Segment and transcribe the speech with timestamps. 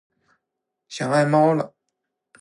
[0.89, 1.75] 想爱猫了